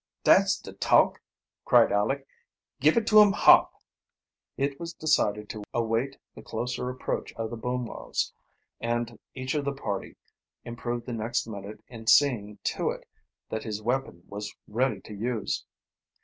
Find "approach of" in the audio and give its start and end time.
6.89-7.51